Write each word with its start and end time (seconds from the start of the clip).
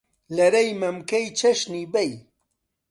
لەرەی 0.35 0.69
مەمکەی 0.81 1.27
چەشنی 1.39 1.85
بەی 1.93 2.11